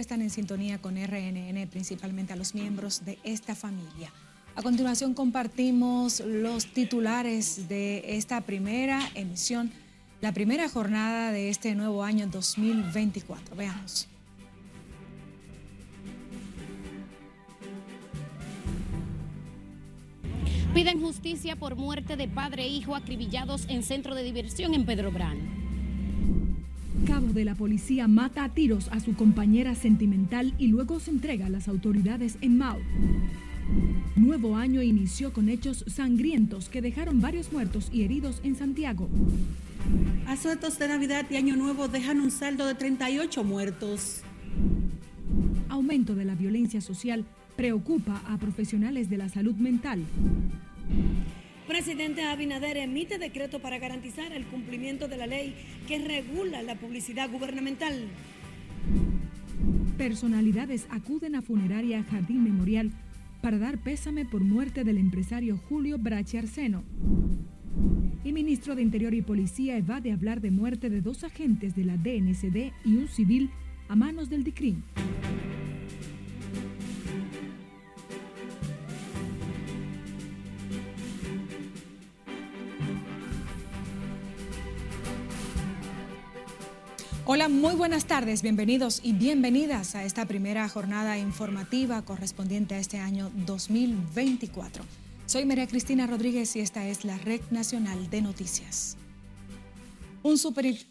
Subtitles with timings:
[0.00, 4.12] están en sintonía con RNN, principalmente a los miembros de esta familia.
[4.54, 9.72] A continuación compartimos los titulares de esta primera emisión,
[10.20, 13.56] la primera jornada de este nuevo año 2024.
[13.56, 14.06] Veamos.
[20.74, 25.10] Piden justicia por muerte de padre e hijo acribillados en centro de diversión en Pedro
[25.10, 25.65] Brán.
[27.04, 31.46] Cabo de la policía mata a tiros a su compañera sentimental y luego se entrega
[31.46, 32.78] a las autoridades en Mao.
[34.16, 39.08] Nuevo año inició con hechos sangrientos que dejaron varios muertos y heridos en Santiago.
[40.26, 44.22] Asuetos de Navidad y Año Nuevo dejan un saldo de 38 muertos.
[45.68, 47.24] Aumento de la violencia social
[47.56, 50.04] preocupa a profesionales de la salud mental.
[51.66, 55.54] Presidente Abinader emite decreto para garantizar el cumplimiento de la ley
[55.88, 58.06] que regula la publicidad gubernamental.
[59.98, 62.92] Personalidades acuden a funeraria Jardín Memorial
[63.42, 66.84] para dar pésame por muerte del empresario Julio Brache Arseno.
[68.24, 71.96] El ministro de Interior y Policía evade hablar de muerte de dos agentes de la
[71.96, 73.50] DNCD y un civil
[73.88, 74.82] a manos del DICRIM.
[87.28, 93.00] Hola, muy buenas tardes, bienvenidos y bienvenidas a esta primera jornada informativa correspondiente a este
[93.00, 94.84] año 2024.
[95.26, 98.96] Soy María Cristina Rodríguez y esta es la Red Nacional de Noticias.
[100.22, 100.38] Un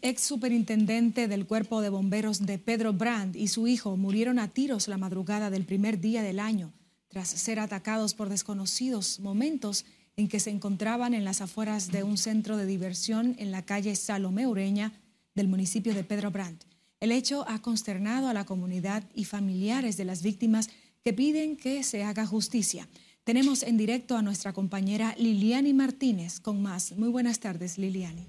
[0.02, 4.88] ex superintendente del Cuerpo de Bomberos de Pedro Brand y su hijo murieron a tiros
[4.88, 6.74] la madrugada del primer día del año,
[7.08, 12.18] tras ser atacados por desconocidos momentos en que se encontraban en las afueras de un
[12.18, 14.92] centro de diversión en la calle Salomé Ureña,
[15.36, 16.64] del municipio de Pedro Brandt.
[16.98, 20.68] El hecho ha consternado a la comunidad y familiares de las víctimas
[21.04, 22.88] que piden que se haga justicia.
[23.22, 26.92] Tenemos en directo a nuestra compañera Liliani Martínez con más.
[26.92, 28.26] Muy buenas tardes, Liliani.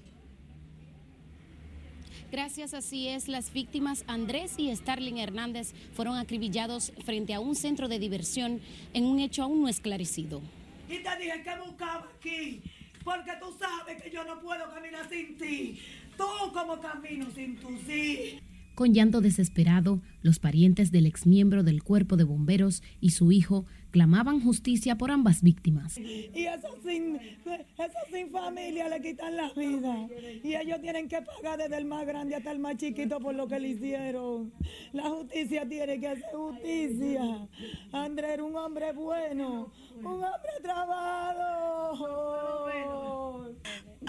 [2.30, 3.26] Gracias, así es.
[3.26, 8.60] Las víctimas Andrés y Starling Hernández fueron acribillados frente a un centro de diversión
[8.92, 10.42] en un hecho aún no esclarecido.
[10.90, 12.62] Y te dije que buscaba aquí,
[13.02, 15.78] porque tú sabes que yo no puedo caminar sin ti.
[16.18, 18.40] Tú como camino sin tu sí.
[18.74, 24.40] Con llanto desesperado, los parientes del exmiembro del cuerpo de bomberos y su hijo clamaban
[24.40, 25.98] justicia por ambas víctimas.
[25.98, 30.08] Y eso sin, eso sin familia le quitan la vida.
[30.44, 33.48] Y ellos tienen que pagar desde el más grande hasta el más chiquito por lo
[33.48, 34.52] que le hicieron.
[34.92, 37.48] La justicia tiene que hacer justicia.
[37.90, 41.48] Andrés era un hombre bueno, un hombre trabajado.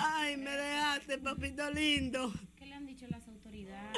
[0.01, 2.33] Ay, me dejaste, papito lindo.
[2.55, 3.97] ¿Qué le han dicho las autoridades?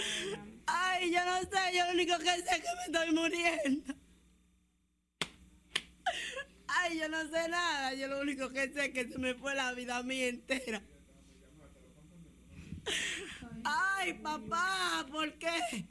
[0.65, 3.95] Ay, yo no sé, yo lo único que sé es que me estoy muriendo.
[6.67, 9.55] Ay, yo no sé nada, yo lo único que sé es que se me fue
[9.55, 10.81] la vida a mí entera.
[13.63, 15.85] Ay, papá, ¿por qué?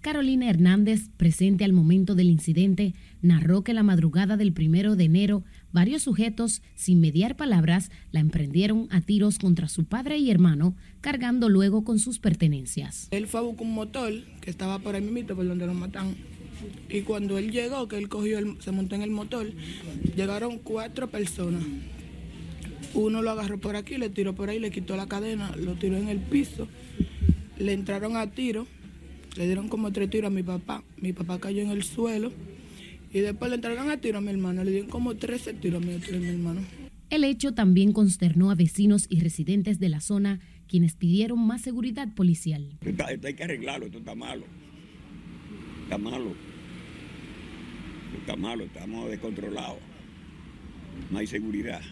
[0.00, 5.44] Carolina Hernández, presente al momento del incidente, narró que la madrugada del primero de enero,
[5.72, 11.48] varios sujetos, sin mediar palabras, la emprendieron a tiros contra su padre y hermano, cargando
[11.48, 13.08] luego con sus pertenencias.
[13.10, 16.14] Él fue a buscar un motor que estaba por ahí mismo, por donde lo matan.
[16.88, 19.50] Y cuando él llegó, que él cogió, se montó en el motor,
[20.14, 21.64] llegaron cuatro personas.
[22.94, 25.96] Uno lo agarró por aquí, le tiró por ahí, le quitó la cadena, lo tiró
[25.96, 26.68] en el piso,
[27.58, 28.66] le entraron a tiro,
[29.36, 30.84] le dieron como tres tiros a mi papá.
[30.98, 32.32] Mi papá cayó en el suelo
[33.12, 35.86] y después le entraron a tiro a mi hermano, le dieron como 13 tiros a
[35.86, 36.60] mi, a mi hermano.
[37.10, 42.08] El hecho también consternó a vecinos y residentes de la zona, quienes pidieron más seguridad
[42.14, 42.78] policial.
[42.80, 44.44] Esto, esto hay que arreglarlo, esto está malo.
[45.84, 46.30] Está malo.
[48.06, 49.78] Esto está malo, estamos descontrolados.
[51.10, 51.82] No hay seguridad.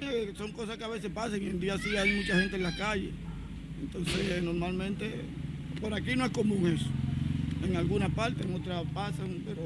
[0.00, 2.62] Eh, Son cosas que a veces pasan y en día sí hay mucha gente en
[2.64, 3.10] la calle.
[3.80, 5.08] Entonces, normalmente,
[5.80, 6.86] por aquí no es común eso.
[7.64, 9.62] En alguna parte, en otras pasan, pero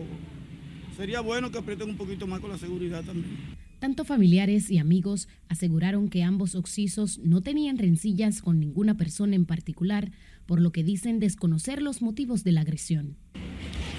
[0.98, 3.56] sería bueno que aprieten un poquito más con la seguridad también.
[3.78, 9.46] Tanto familiares y amigos aseguraron que ambos occisos no tenían rencillas con ninguna persona en
[9.46, 10.10] particular,
[10.44, 13.16] por lo que dicen desconocer los motivos de la agresión.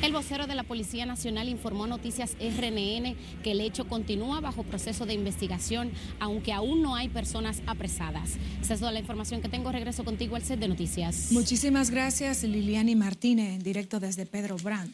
[0.04, 4.64] El vocero de la Policía Nacional informó a Noticias RNN que el hecho continúa bajo
[4.64, 8.38] proceso de investigación, aunque aún no hay personas apresadas.
[8.62, 9.72] Esa es toda la información que tengo.
[9.72, 11.32] Regreso contigo al set de noticias.
[11.32, 14.94] Muchísimas gracias, Liliani Martínez, en directo desde Pedro Brand.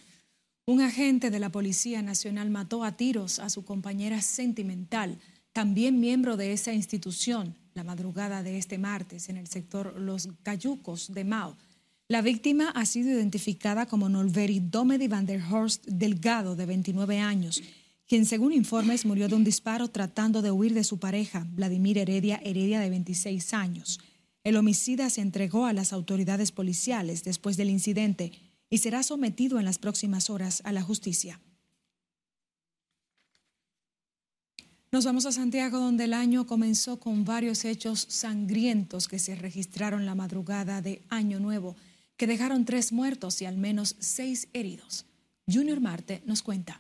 [0.67, 5.19] Un agente de la Policía Nacional mató a tiros a su compañera sentimental,
[5.53, 11.13] también miembro de esa institución, la madrugada de este martes en el sector Los Cayucos
[11.13, 11.55] de Mao.
[12.07, 17.61] La víctima ha sido identificada como Nolveri Domedy van der Horst Delgado, de 29 años,
[18.07, 22.41] quien según informes murió de un disparo tratando de huir de su pareja, Vladimir Heredia
[22.43, 23.99] Heredia, de 26 años.
[24.43, 28.31] El homicida se entregó a las autoridades policiales después del incidente
[28.69, 31.39] y será sometido en las próximas horas a la justicia.
[34.91, 40.05] Nos vamos a Santiago, donde el año comenzó con varios hechos sangrientos que se registraron
[40.05, 41.75] la madrugada de Año Nuevo,
[42.15, 45.05] que dejaron tres muertos y al menos seis heridos.
[45.51, 46.79] Junior Marte nos cuenta.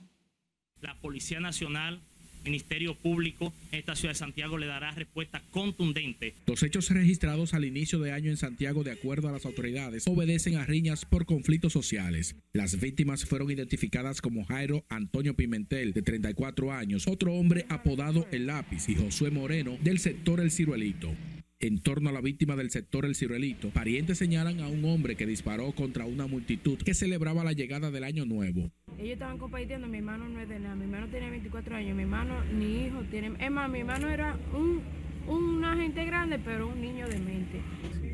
[0.79, 2.01] La Policía Nacional
[2.45, 6.35] Ministerio Público en esta ciudad de Santiago le dará respuesta contundente.
[6.45, 10.55] Los hechos registrados al inicio de año en Santiago, de acuerdo a las autoridades, obedecen
[10.55, 12.35] a riñas por conflictos sociales.
[12.53, 18.47] Las víctimas fueron identificadas como Jairo Antonio Pimentel, de 34 años, otro hombre apodado El
[18.47, 21.13] Lápiz, y Josué Moreno, del sector El Ciruelito.
[21.61, 25.25] En torno a la víctima del sector El Ciruelito, parientes señalan a un hombre que
[25.25, 28.71] disparó contra una multitud que celebraba la llegada del Año Nuevo.
[28.97, 32.03] Ellos estaban compartiendo, mi hermano no es de nada, mi hermano tiene 24 años, mi
[32.03, 33.31] hermano ni hijo tiene...
[33.39, 34.81] Es más, mi hermano era un,
[35.33, 37.61] un agente grande, pero un niño de mente.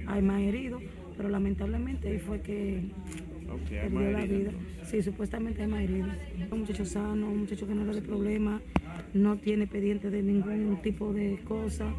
[0.06, 0.84] Hay más heridos,
[1.18, 2.92] pero lamentablemente ahí fue que
[3.68, 4.52] perdió la vida.
[4.86, 6.12] Sí, supuestamente hay más heridos.
[6.52, 8.62] Un muchacho sano, un muchacho que no era de problema,
[9.16, 11.92] no tiene pendiente de ningún tipo de cosa.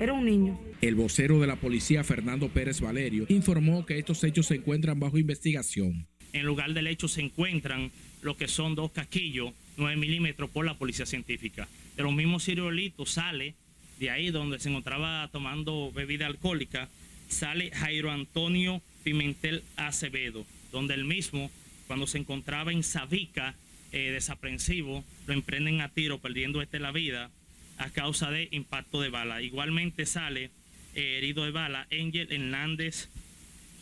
[0.00, 0.58] Era un niño.
[0.80, 5.18] El vocero de la policía, Fernando Pérez Valerio, informó que estos hechos se encuentran bajo
[5.18, 6.06] investigación.
[6.32, 7.90] En lugar del hecho se encuentran
[8.22, 11.68] lo que son dos casquillos 9 milímetros por la policía científica.
[11.96, 13.54] De los mismos ciruelitos sale
[13.98, 16.88] de ahí donde se encontraba tomando bebida alcohólica,
[17.28, 21.50] sale Jairo Antonio Pimentel Acevedo, donde el mismo,
[21.86, 23.56] cuando se encontraba en Sabica,
[23.90, 27.30] eh, desaprensivo, lo emprenden a tiro, perdiendo este la vida
[27.78, 29.42] a causa de impacto de bala.
[29.42, 30.50] Igualmente sale
[30.94, 33.08] eh, herido de bala Ángel Hernández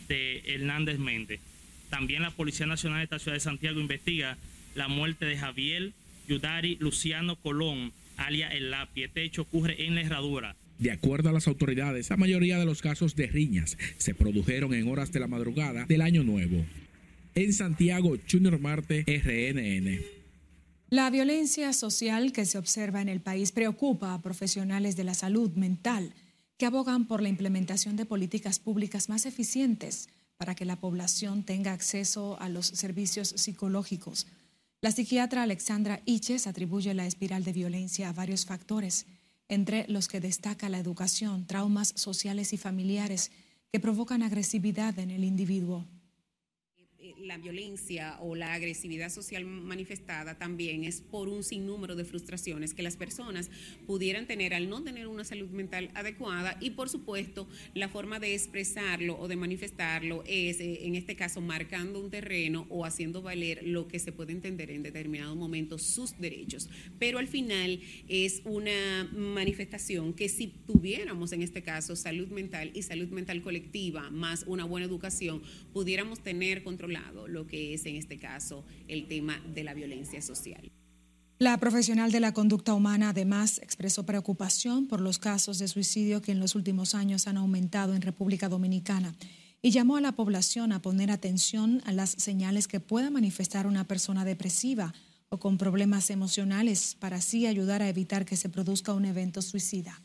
[0.09, 1.41] de Hernández Méndez.
[1.91, 4.37] También la Policía Nacional de esta ciudad de Santiago investiga
[4.75, 5.93] la muerte de Javier
[6.29, 9.05] Yudari Luciano Colón, alias El Lapi.
[9.05, 10.57] Este hecho ocurre en la herradura.
[10.79, 14.89] De acuerdo a las autoridades, la mayoría de los casos de riñas se produjeron en
[14.89, 16.65] horas de la madrugada del año nuevo.
[17.35, 20.16] En Santiago, Junior Marte, RNN.
[20.89, 25.51] La violencia social que se observa en el país preocupa a profesionales de la salud
[25.55, 26.15] mental
[26.59, 31.73] que abogan por la implementación de políticas públicas más eficientes para que la población tenga
[31.73, 34.29] acceso a los servicios psicológicos.
[34.81, 39.07] La psiquiatra Alexandra Iches atribuye la espiral de violencia a varios factores,
[39.49, 43.33] entre los que destaca la educación, traumas sociales y familiares
[43.73, 45.85] que provocan agresividad en el individuo
[47.19, 52.83] la violencia o la agresividad social manifestada también es por un sinnúmero de frustraciones que
[52.83, 53.51] las personas
[53.87, 58.35] pudieran tener al no tener una salud mental adecuada y por supuesto la forma de
[58.35, 63.63] expresarlo o de manifestarlo es eh, en este caso marcando un terreno o haciendo valer
[63.65, 66.69] lo que se puede entender en determinado momento sus derechos.
[66.99, 72.83] Pero al final es una manifestación que si tuviéramos en este caso salud mental y
[72.83, 75.43] salud mental colectiva más una buena educación
[75.73, 76.96] pudiéramos tener controlado
[77.29, 80.71] lo que es en este caso el tema de la violencia social.
[81.39, 86.33] La profesional de la conducta humana además expresó preocupación por los casos de suicidio que
[86.33, 89.15] en los últimos años han aumentado en República Dominicana
[89.61, 93.85] y llamó a la población a poner atención a las señales que pueda manifestar una
[93.85, 94.95] persona depresiva
[95.29, 100.01] o con problemas emocionales para así ayudar a evitar que se produzca un evento suicida.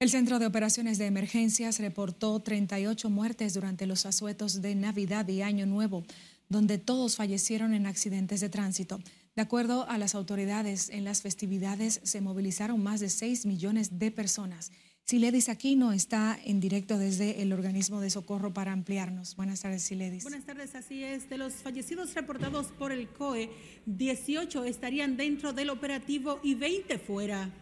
[0.00, 5.40] El Centro de Operaciones de Emergencias reportó 38 muertes durante los asuetos de Navidad y
[5.40, 6.04] Año Nuevo,
[6.48, 9.00] donde todos fallecieron en accidentes de tránsito.
[9.36, 14.10] De acuerdo a las autoridades, en las festividades se movilizaron más de 6 millones de
[14.10, 14.72] personas.
[15.04, 19.36] Siledis Aquino está en directo desde el organismo de socorro para ampliarnos.
[19.36, 20.24] Buenas tardes, Siledis.
[20.24, 21.28] Buenas tardes, así es.
[21.28, 23.50] De los fallecidos reportados por el COE,
[23.86, 27.52] 18 estarían dentro del operativo y 20 fuera.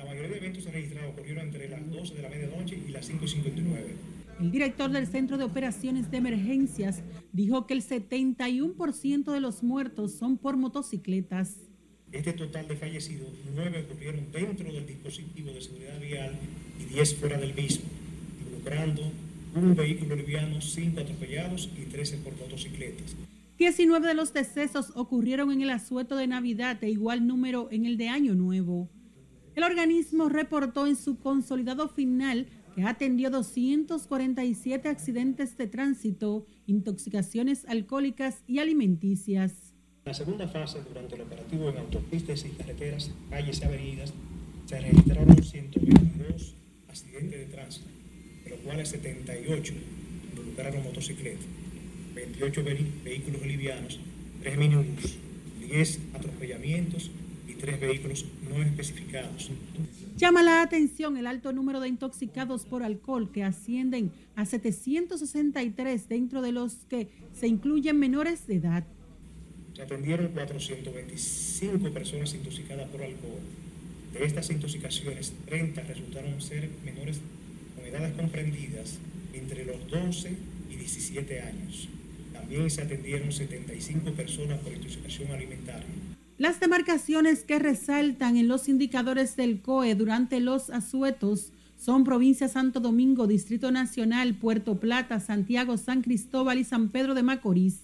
[0.00, 3.22] La mayoría de eventos registrados ocurrieron entre las 12 de la medianoche y las 5
[3.22, 3.94] y 59.
[4.40, 7.02] El director del Centro de Operaciones de Emergencias
[7.34, 11.56] dijo que el 71% de los muertos son por motocicletas.
[12.12, 16.34] Este total de fallecidos, 9 ocurrieron dentro del dispositivo de seguridad vial
[16.80, 17.84] y 10 fuera del mismo,
[18.38, 19.02] involucrando
[19.54, 23.16] un vehículo liviano, 5 atropellados y 13 por motocicletas.
[23.58, 27.98] 19 de los decesos ocurrieron en el asueto de Navidad, e igual número en el
[27.98, 28.88] de Año Nuevo.
[29.56, 38.44] El organismo reportó en su consolidado final que atendió 247 accidentes de tránsito, intoxicaciones alcohólicas
[38.46, 39.74] y alimenticias.
[40.04, 44.12] En la segunda fase, durante el operativo en autopistas y carreteras, calles y avenidas,
[44.66, 46.54] se registraron 122
[46.88, 47.88] accidentes de tránsito,
[48.44, 49.74] de los cuales 78
[50.30, 51.44] involucraron motocicletas,
[52.14, 52.64] 28
[53.04, 53.98] vehículos livianos,
[54.42, 55.18] 3 minibús,
[55.60, 57.10] 10 atropellamientos
[57.60, 59.50] 3 vehículos no especificados.
[60.16, 66.42] Llama la atención el alto número de intoxicados por alcohol que ascienden a 763 dentro
[66.42, 68.84] de los que se incluyen menores de edad.
[69.74, 73.40] Se atendieron 425 personas intoxicadas por alcohol.
[74.12, 77.20] De estas intoxicaciones, 30 resultaron ser menores
[77.76, 78.98] con edades comprendidas
[79.32, 80.36] entre los 12
[80.70, 81.88] y 17 años.
[82.32, 85.86] También se atendieron 75 personas por intoxicación alimentaria.
[86.40, 92.80] Las demarcaciones que resaltan en los indicadores del COE durante los asuetos son provincia Santo
[92.80, 97.80] Domingo, Distrito Nacional, Puerto Plata, Santiago, San Cristóbal y San Pedro de Macorís.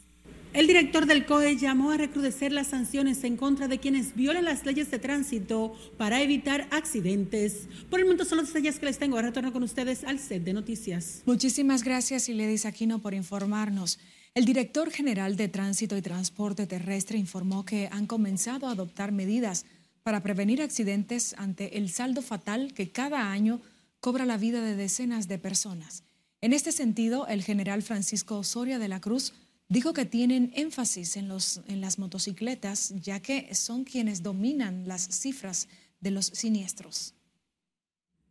[0.54, 4.64] El director del COE llamó a recrudecer las sanciones en contra de quienes violen las
[4.64, 7.68] leyes de tránsito para evitar accidentes.
[7.90, 9.20] Por el momento son los detalles que les tengo.
[9.20, 11.20] Retorno con ustedes al set de noticias.
[11.26, 13.98] Muchísimas gracias, Iledis Aquino, por informarnos.
[14.36, 19.64] El director general de Tránsito y Transporte Terrestre informó que han comenzado a adoptar medidas
[20.02, 23.62] para prevenir accidentes ante el saldo fatal que cada año
[23.98, 26.02] cobra la vida de decenas de personas.
[26.42, 29.32] En este sentido, el general Francisco Osoria de la Cruz
[29.68, 35.02] Dijo que tienen énfasis en, los, en las motocicletas, ya que son quienes dominan las
[35.02, 35.66] cifras
[36.00, 37.14] de los siniestros.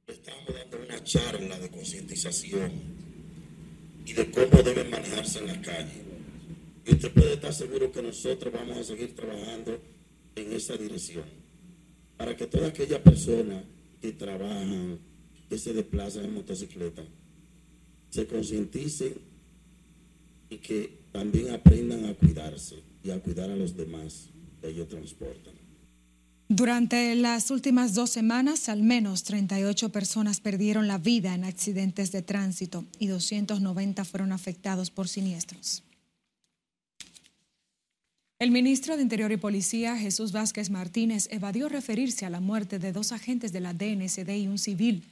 [0.07, 3.04] Estamos dando una charla de concientización
[4.05, 6.03] y de cómo deben manejarse en la calle.
[6.85, 9.79] Y usted puede estar seguro que nosotros vamos a seguir trabajando
[10.35, 11.25] en esa dirección.
[12.17, 13.63] Para que toda aquella persona
[14.01, 14.99] que trabajan,
[15.49, 17.03] que se desplazan en motocicleta,
[18.09, 19.15] se concienticen
[20.49, 24.29] y que también aprendan a cuidarse y a cuidar a los demás
[24.61, 25.64] que ellos transportan.
[26.47, 32.21] Durante las últimas dos semanas, al menos 38 personas perdieron la vida en accidentes de
[32.21, 35.83] tránsito y 290 fueron afectados por siniestros.
[38.37, 42.91] El ministro de Interior y Policía, Jesús Vázquez Martínez, evadió referirse a la muerte de
[42.91, 45.03] dos agentes de la DNCD y un civil,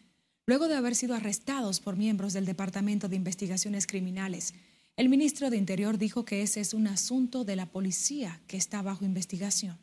[0.45, 4.53] luego de haber sido arrestados por miembros del Departamento de Investigaciones Criminales
[4.95, 8.83] el ministro de Interior dijo que ese es un asunto de la policía que está
[8.83, 9.75] bajo investigación.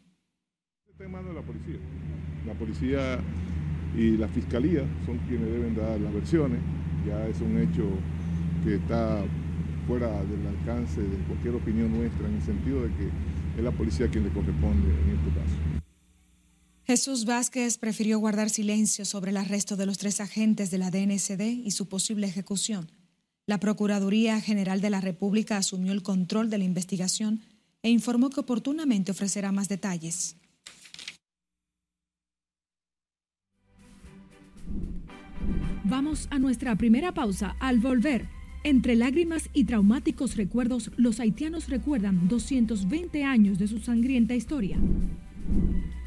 [1.00, 1.78] Está en de la policía.
[2.46, 3.18] La policía
[3.96, 6.60] y la fiscalía son quienes deben dar las versiones.
[7.06, 7.88] Ya es un hecho
[8.62, 9.24] que está
[9.86, 13.08] fuera del alcance de cualquier opinión nuestra en el sentido de que
[13.56, 15.82] es la policía quien le corresponde en este caso.
[16.84, 21.64] Jesús Vázquez prefirió guardar silencio sobre el arresto de los tres agentes de la DNCD
[21.64, 22.90] y su posible ejecución.
[23.46, 27.40] La Procuraduría General de la República asumió el control de la investigación
[27.82, 30.36] e informó que oportunamente ofrecerá más detalles.
[35.84, 37.56] Vamos a nuestra primera pausa.
[37.58, 38.26] Al volver,
[38.64, 44.76] entre lágrimas y traumáticos recuerdos, los haitianos recuerdan 220 años de su sangrienta historia.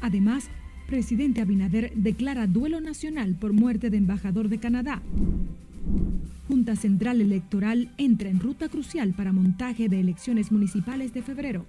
[0.00, 0.48] Además,
[0.86, 5.02] presidente Abinader declara duelo nacional por muerte de embajador de Canadá.
[6.46, 11.66] Junta Central Electoral entra en ruta crucial para montaje de elecciones municipales de febrero.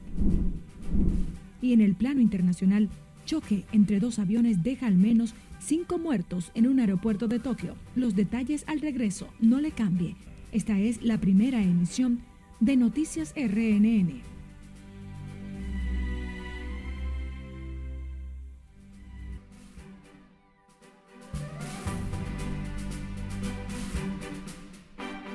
[1.59, 2.89] Y en el plano internacional,
[3.25, 7.75] choque entre dos aviones deja al menos cinco muertos en un aeropuerto de Tokio.
[7.95, 10.15] Los detalles al regreso, no le cambie.
[10.51, 12.21] Esta es la primera emisión
[12.59, 14.34] de Noticias RNN.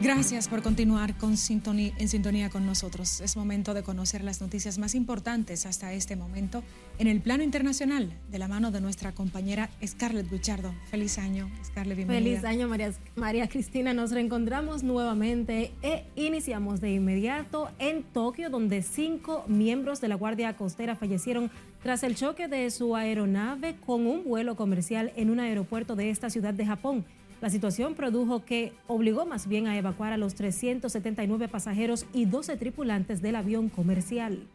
[0.03, 3.21] Gracias por continuar con sintonía, en sintonía con nosotros.
[3.21, 6.63] Es momento de conocer las noticias más importantes hasta este momento
[6.99, 10.73] en el plano internacional, de la mano de nuestra compañera Scarlett Guchardo.
[10.91, 12.31] Feliz año, Scarlett, bienvenida.
[12.31, 13.93] Feliz año, María, María Cristina.
[13.93, 20.57] Nos reencontramos nuevamente e iniciamos de inmediato en Tokio, donde cinco miembros de la Guardia
[20.57, 21.51] Costera fallecieron
[21.83, 26.31] tras el choque de su aeronave con un vuelo comercial en un aeropuerto de esta
[26.31, 27.05] ciudad de Japón.
[27.41, 32.57] La situación produjo que obligó más bien a evacuar a los 379 pasajeros y 12
[32.57, 34.47] tripulantes del avión comercial.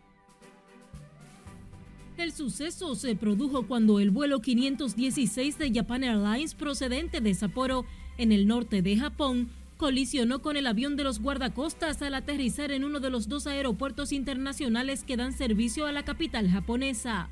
[2.18, 7.86] El suceso se produjo cuando el vuelo 516 de Japan Airlines procedente de Sapporo,
[8.18, 12.86] en el norte de Japón, colisionó con el avión de los guardacostas al aterrizar en
[12.86, 17.30] uno de los dos aeropuertos internacionales que dan servicio a la capital japonesa.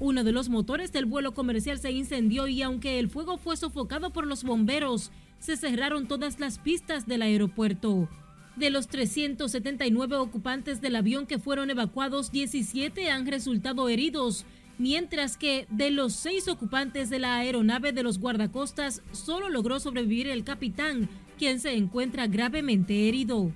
[0.00, 4.10] Uno de los motores del vuelo comercial se incendió y aunque el fuego fue sofocado
[4.10, 8.08] por los bomberos, se cerraron todas las pistas del aeropuerto.
[8.54, 14.44] De los 379 ocupantes del avión que fueron evacuados, 17 han resultado heridos,
[14.78, 20.28] mientras que de los seis ocupantes de la aeronave de los guardacostas, solo logró sobrevivir
[20.28, 23.52] el capitán, quien se encuentra gravemente herido.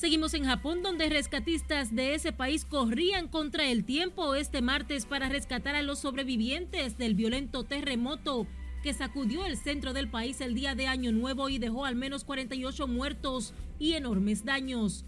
[0.00, 5.28] Seguimos en Japón, donde rescatistas de ese país corrían contra el tiempo este martes para
[5.28, 8.46] rescatar a los sobrevivientes del violento terremoto
[8.82, 12.24] que sacudió el centro del país el día de Año Nuevo y dejó al menos
[12.24, 15.04] 48 muertos y enormes daños.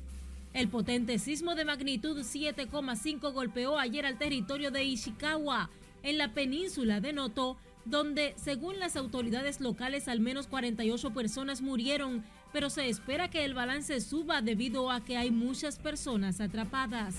[0.52, 5.70] El potente sismo de magnitud 7,5 golpeó ayer al territorio de Ishikawa,
[6.02, 7.56] en la península de Noto,
[7.86, 13.54] donde, según las autoridades locales, al menos 48 personas murieron, pero se espera que el
[13.54, 17.14] balance suba debido a que hay muchas personas atrapadas.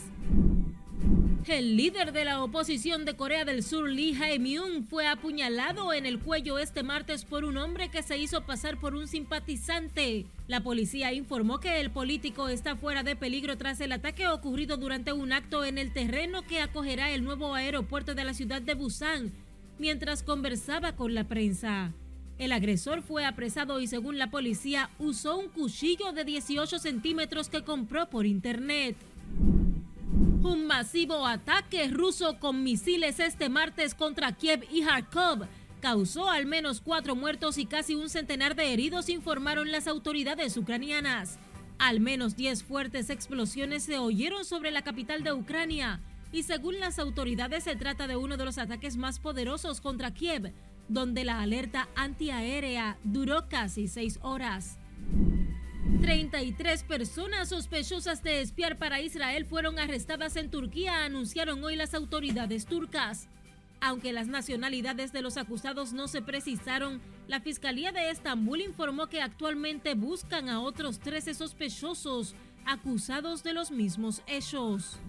[1.45, 6.19] El líder de la oposición de Corea del Sur, Lee Jae-myung, fue apuñalado en el
[6.19, 10.25] cuello este martes por un hombre que se hizo pasar por un simpatizante.
[10.47, 15.11] La policía informó que el político está fuera de peligro tras el ataque ocurrido durante
[15.11, 19.33] un acto en el terreno que acogerá el nuevo aeropuerto de la ciudad de Busan,
[19.79, 21.91] mientras conversaba con la prensa.
[22.37, 27.63] El agresor fue apresado y según la policía usó un cuchillo de 18 centímetros que
[27.63, 28.95] compró por internet.
[30.43, 35.47] Un masivo ataque ruso con misiles este martes contra Kiev y Kharkov
[35.79, 41.39] causó al menos cuatro muertos y casi un centenar de heridos, informaron las autoridades ucranianas.
[41.77, 46.99] Al menos 10 fuertes explosiones se oyeron sobre la capital de Ucrania y según las
[46.99, 50.53] autoridades se trata de uno de los ataques más poderosos contra Kiev,
[50.93, 54.77] donde la alerta antiaérea duró casi seis horas.
[56.01, 62.65] 33 personas sospechosas de espiar para Israel fueron arrestadas en Turquía, anunciaron hoy las autoridades
[62.65, 63.27] turcas.
[63.81, 69.21] Aunque las nacionalidades de los acusados no se precisaron, la Fiscalía de Estambul informó que
[69.21, 72.35] actualmente buscan a otros 13 sospechosos
[72.65, 74.99] acusados de los mismos hechos.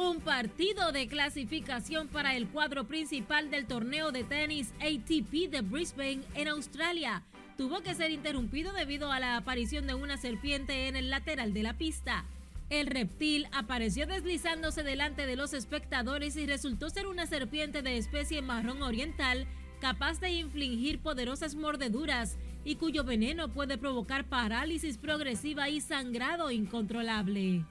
[0.00, 6.22] Un partido de clasificación para el cuadro principal del torneo de tenis ATP de Brisbane
[6.34, 7.22] en Australia
[7.58, 11.62] tuvo que ser interrumpido debido a la aparición de una serpiente en el lateral de
[11.62, 12.24] la pista.
[12.70, 18.40] El reptil apareció deslizándose delante de los espectadores y resultó ser una serpiente de especie
[18.40, 19.46] marrón oriental
[19.82, 27.66] capaz de infligir poderosas mordeduras y cuyo veneno puede provocar parálisis progresiva y sangrado incontrolable.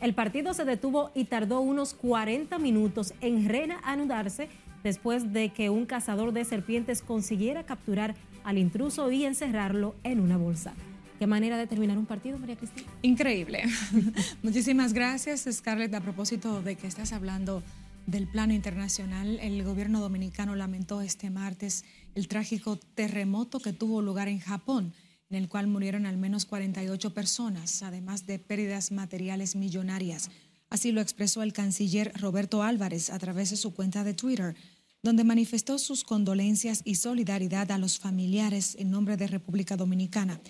[0.00, 4.48] El partido se detuvo y tardó unos 40 minutos en reanudarse
[4.84, 10.36] después de que un cazador de serpientes consiguiera capturar al intruso y encerrarlo en una
[10.36, 10.74] bolsa.
[11.18, 12.86] ¿Qué manera de terminar un partido, María Cristina?
[13.02, 13.64] Increíble.
[14.42, 15.94] Muchísimas gracias, Scarlett.
[15.94, 17.62] A propósito de que estás hablando
[18.06, 24.28] del plano internacional, el gobierno dominicano lamentó este martes el trágico terremoto que tuvo lugar
[24.28, 24.92] en Japón,
[25.30, 30.30] en el cual murieron al menos 48 personas, además de pérdidas materiales millonarias.
[30.68, 34.56] Así lo expresó el canciller Roberto Álvarez a través de su cuenta de Twitter
[35.06, 40.40] donde manifestó sus condolencias y solidaridad a los familiares en nombre de República Dominicana.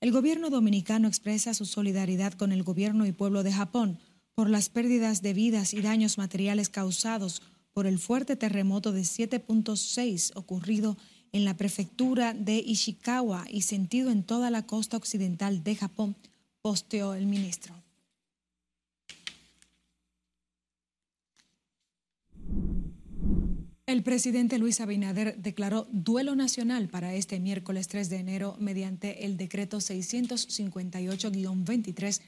[0.00, 3.98] El gobierno dominicano expresa su solidaridad con el gobierno y pueblo de Japón
[4.34, 7.42] por las pérdidas de vidas y daños materiales causados
[7.72, 10.96] por el fuerte terremoto de 7.6 ocurrido en
[11.42, 16.14] la prefectura de Ishikawa y sentido en toda la costa occidental de Japón,
[16.62, 17.74] posteó el ministro.
[23.86, 29.36] El presidente Luis Abinader declaró duelo nacional para este miércoles 3 de enero mediante el
[29.36, 32.20] decreto 658-23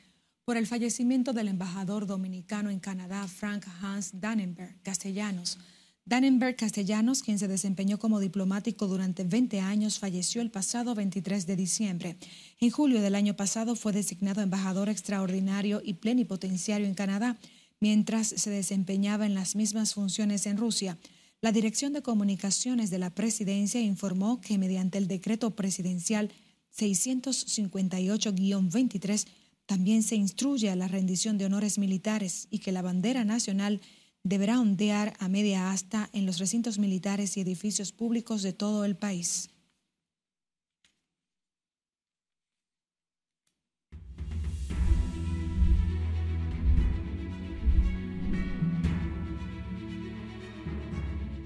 [0.45, 5.59] por el fallecimiento del embajador dominicano en Canadá, Frank Hans Dannenberg Castellanos.
[6.07, 11.57] Dannenberg Castellanos, quien se desempeñó como diplomático durante 20 años, falleció el pasado 23 de
[11.57, 12.17] diciembre.
[12.61, 17.37] En julio del año pasado fue designado embajador extraordinario y plenipotenciario en Canadá,
[17.81, 20.97] mientras se desempeñaba en las mismas funciones en Rusia.
[21.41, 26.31] La Dirección de Comunicaciones de la Presidencia informó que mediante el decreto presidencial
[26.79, 29.27] 658-23
[29.67, 33.81] también se instruye a la rendición de honores militares y que la bandera nacional
[34.27, 38.97] deberá ondear a media asta en los recintos militares y edificios públicos de todo el
[38.97, 39.51] país.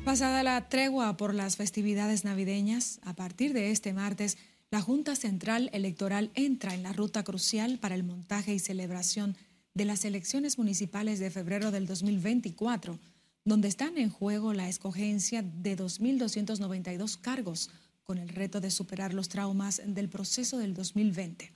[0.07, 4.39] Pasada la tregua por las festividades navideñas, a partir de este martes,
[4.71, 9.37] la Junta Central Electoral entra en la ruta crucial para el montaje y celebración
[9.81, 12.99] de las elecciones municipales de febrero del 2024,
[13.47, 17.71] donde están en juego la escogencia de 2.292 cargos
[18.05, 21.51] con el reto de superar los traumas del proceso del 2020.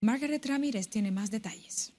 [0.00, 1.92] Margaret Ramírez tiene más detalles.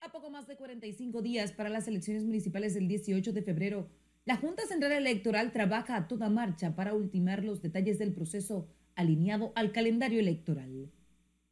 [0.00, 3.88] A poco más de 45 días para las elecciones municipales del 18 de febrero,
[4.24, 9.52] la Junta Central Electoral trabaja a toda marcha para ultimar los detalles del proceso alineado
[9.54, 10.90] al calendario electoral.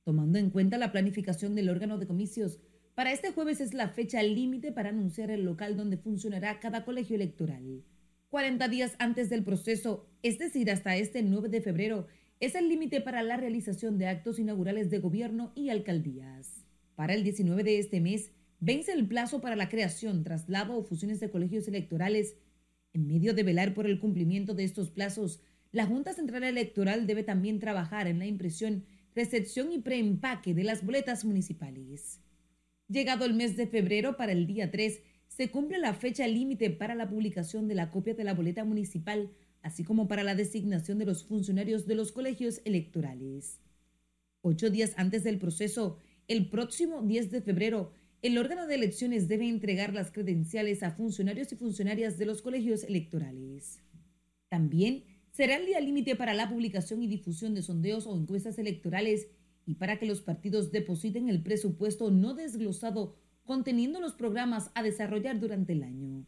[0.03, 2.59] Tomando en cuenta la planificación del órgano de comicios,
[2.99, 7.15] para este jueves es la fecha límite para anunciar el local donde funcionará cada colegio
[7.15, 7.85] electoral.
[8.29, 12.09] 40 días antes del proceso, es decir, hasta este 9 de febrero,
[12.41, 16.67] es el límite para la realización de actos inaugurales de gobierno y alcaldías.
[16.97, 21.21] Para el 19 de este mes, vence el plazo para la creación, traslado o fusiones
[21.21, 22.35] de colegios electorales.
[22.95, 27.23] En medio de velar por el cumplimiento de estos plazos, la Junta Central Electoral debe
[27.23, 32.23] también trabajar en la impresión, recepción y preempaque de las boletas municipales.
[32.89, 36.95] Llegado el mes de febrero, para el día 3, se cumple la fecha límite para
[36.95, 41.05] la publicación de la copia de la boleta municipal, así como para la designación de
[41.05, 43.61] los funcionarios de los colegios electorales.
[44.41, 45.99] Ocho días antes del proceso,
[46.29, 51.53] el próximo 10 de febrero, el órgano de elecciones debe entregar las credenciales a funcionarios
[51.53, 53.81] y funcionarias de los colegios electorales.
[54.49, 59.29] También será el día límite para la publicación y difusión de sondeos o encuestas electorales
[59.69, 65.41] y para que los partidos depositen el presupuesto no desglosado conteniendo los programas a desarrollar
[65.41, 66.25] durante el año.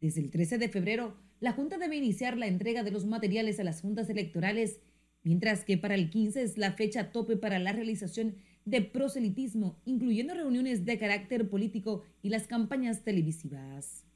[0.00, 3.64] Desde el 13 de febrero, la Junta debe iniciar la entrega de los materiales a
[3.64, 4.80] las juntas electorales,
[5.22, 10.32] mientras que para el 15 es la fecha tope para la realización de proselitismo, incluyendo
[10.32, 14.06] reuniones de carácter político y las campañas televisivas.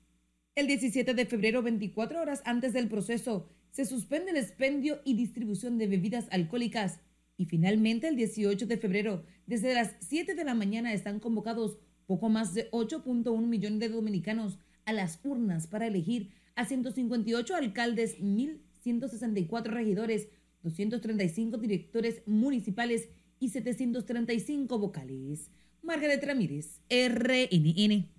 [0.54, 5.76] El 17 de febrero, 24 horas antes del proceso, se suspende el expendio y distribución
[5.76, 7.00] de bebidas alcohólicas
[7.36, 12.28] y finalmente el 18 de febrero, desde las 7 de la mañana están convocados poco
[12.28, 19.64] más de 8.1 millones de dominicanos a las urnas para elegir a 158 alcaldes, 1.164
[19.64, 20.28] regidores,
[20.62, 25.50] 235 directores municipales y 735 vocales.
[25.82, 28.15] Margaret Ramírez, RNN.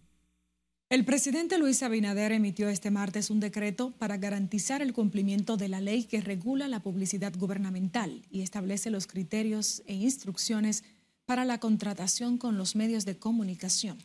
[0.89, 5.81] El presidente Luis Abinader emitió este martes un decreto para garantizar el cumplimiento de la
[5.81, 10.85] ley que regula la publicidad gubernamental y establece los criterios e instrucciones
[11.25, 13.97] para la contratación con los medios de comunicación.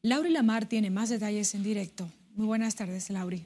[0.00, 2.10] Lauri Lamar tiene más detalles en directo.
[2.34, 3.44] Muy buenas tardes, Lauri.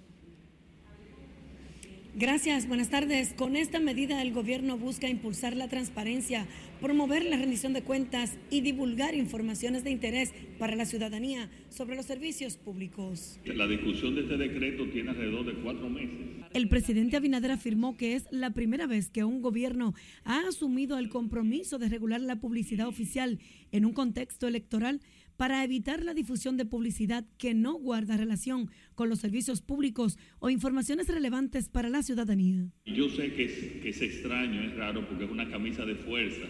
[2.16, 3.34] Gracias, buenas tardes.
[3.34, 6.46] Con esta medida el gobierno busca impulsar la transparencia,
[6.80, 12.06] promover la rendición de cuentas y divulgar informaciones de interés para la ciudadanía sobre los
[12.06, 13.40] servicios públicos.
[13.44, 16.44] La discusión de este decreto tiene alrededor de cuatro meses.
[16.52, 21.08] El presidente Abinader afirmó que es la primera vez que un gobierno ha asumido el
[21.08, 23.40] compromiso de regular la publicidad oficial
[23.72, 25.00] en un contexto electoral
[25.36, 30.50] para evitar la difusión de publicidad que no guarda relación con los servicios públicos o
[30.50, 32.68] informaciones relevantes para la ciudadanía.
[32.86, 36.46] Yo sé que es, extraño, es raro, porque es una camisa de fuerza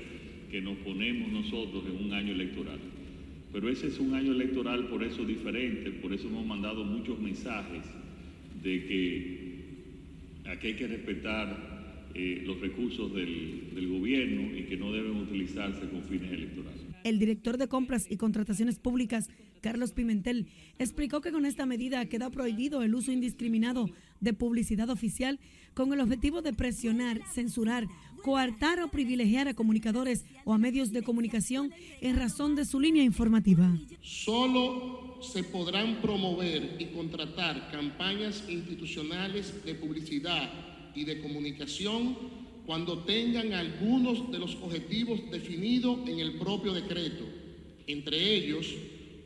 [0.51, 2.79] que nos ponemos nosotros en un año electoral.
[3.53, 7.85] Pero ese es un año electoral por eso diferente, por eso hemos mandado muchos mensajes
[8.63, 15.17] de que aquí hay que respetar eh, los recursos del gobierno y que no deben
[15.17, 16.84] utilizarse con fines electorales.
[17.05, 19.29] El director de compras y contrataciones públicas,
[19.61, 20.47] Carlos Pimentel,
[20.79, 23.91] explicó que con esta medida queda prohibido el uso indiscriminado
[24.21, 25.39] de publicidad oficial
[25.75, 27.87] con el objetivo de presionar, censurar,
[28.23, 33.05] coartar o privilegiar a comunicadores o a medios de comunicación en razón de su línea
[33.05, 33.71] informativa.
[34.01, 40.51] Solo se podrán promover y contratar campañas institucionales de publicidad
[40.95, 42.17] y de comunicación
[42.67, 47.25] cuando tengan algunos de los objetivos definidos en el propio decreto,
[47.87, 48.67] entre ellos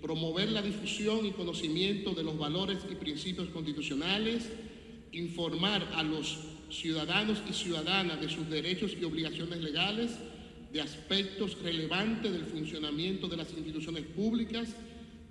[0.02, 4.48] promover la difusión y conocimiento de los valores y principios constitucionales,
[5.12, 6.38] informar a los
[6.70, 10.18] ciudadanos y ciudadanas de sus derechos y obligaciones legales,
[10.72, 14.74] de aspectos relevantes del funcionamiento de las instituciones públicas,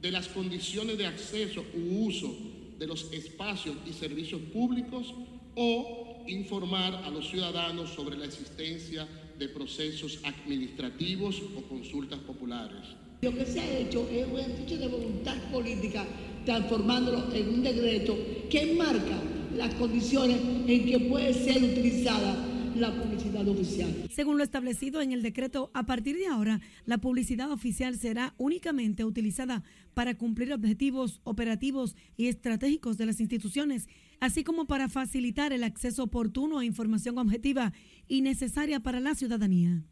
[0.01, 2.35] de las condiciones de acceso u uso
[2.79, 5.13] de los espacios y servicios públicos
[5.55, 12.95] o informar a los ciudadanos sobre la existencia de procesos administrativos o consultas populares.
[13.21, 16.05] Lo que se ha hecho es un ejercicio de voluntad política,
[16.45, 18.15] transformándolo en un decreto
[18.49, 19.21] que marca
[19.55, 23.89] las condiciones en que puede ser utilizada la publicidad oficial.
[24.11, 29.03] Según lo establecido en el decreto, a partir de ahora, la publicidad oficial será únicamente
[29.03, 29.63] utilizada
[29.93, 33.87] para cumplir objetivos operativos y estratégicos de las instituciones,
[34.19, 37.73] así como para facilitar el acceso oportuno a información objetiva
[38.07, 39.83] y necesaria para la ciudadanía.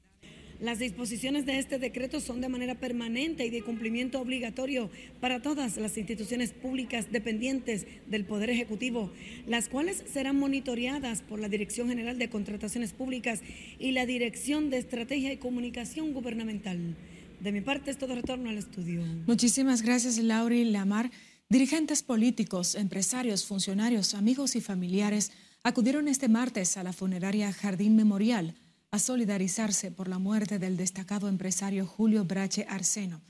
[0.60, 5.76] Las disposiciones de este decreto son de manera permanente y de cumplimiento obligatorio para todas
[5.76, 9.12] las instituciones públicas dependientes del Poder Ejecutivo,
[9.48, 13.42] las cuales serán monitoreadas por la Dirección General de Contrataciones Públicas
[13.80, 16.96] y la Dirección de Estrategia y Comunicación Gubernamental.
[17.42, 19.04] De mi parte es todo retorno al estudio.
[19.28, 21.12] Muchísimas gracias, Lauri Lamar.
[21.56, 25.32] Dirigentes políticos, empresarios, funcionarios, amigos y familiares
[25.64, 28.56] acudieron este martes a la funeraria Jardín Memorial
[28.92, 33.22] a solidarizarse por la muerte del destacado empresario Julio Brache Arseno.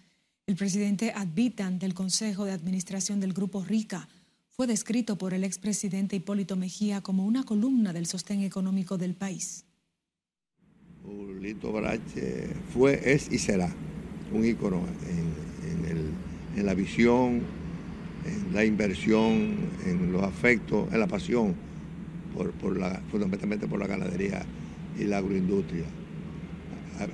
[0.48, 4.10] El presidente Advitan del Consejo de Administración del Grupo RICA
[4.50, 9.66] fue descrito por el expresidente Hipólito Mejía como una columna del sostén económico del país.
[11.04, 13.72] Julito Brache fue, es y será
[14.34, 14.82] un ícono
[16.56, 17.65] en la visión,
[18.26, 21.56] en la inversión, en los afectos, en la pasión,
[22.62, 24.44] por, la, fundamentalmente por la ganadería
[25.00, 25.86] y la agroindustria.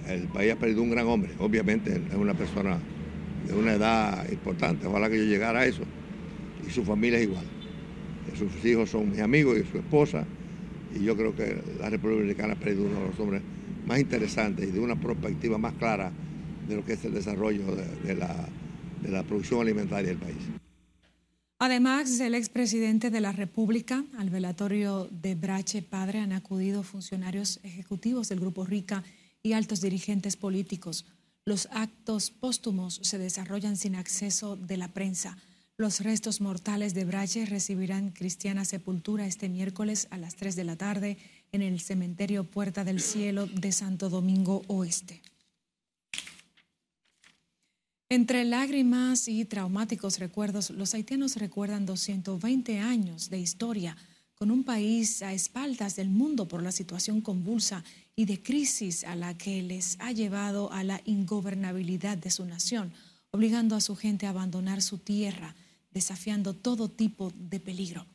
[0.08, 2.78] El país ha perdido un gran hombre, obviamente es una persona
[3.47, 4.88] de una edad importante.
[4.88, 5.84] Ojalá que yo llegara a eso.
[6.67, 7.45] Y su familia es igual.
[8.38, 10.26] Sus hijos son mis amigos y su esposa.
[10.95, 13.41] Y yo creo que la República Dominicana ha perdido uno de los hombres
[13.88, 16.12] más interesantes y de una perspectiva más clara
[16.67, 17.63] de lo que es el desarrollo
[18.06, 18.36] de, la,
[19.02, 20.61] de la producción alimentaria del país.
[21.63, 28.30] Además, el expresidente de la República, al velatorio de Brache Padre, han acudido funcionarios ejecutivos
[28.30, 29.04] del Grupo Rica
[29.43, 31.06] y altos dirigentes políticos.
[31.45, 35.38] Los actos póstumos se desarrollan sin acceso de la prensa.
[35.78, 40.78] Los restos mortales de Brache recibirán cristiana sepultura este miércoles a las 3 de la
[40.78, 41.19] tarde
[41.52, 45.21] en el cementerio Puerta del Cielo de Santo Domingo Oeste.
[48.12, 53.95] Entre lágrimas y traumáticos recuerdos, los haitianos recuerdan 220 años de historia
[54.36, 57.86] con un país a espaldas del mundo por la situación convulsa
[58.17, 62.91] y de crisis a la que les ha llevado a la ingobernabilidad de su nación,
[63.32, 65.56] obligando a su gente a abandonar su tierra,
[65.91, 68.06] desafiando todo tipo de peligro.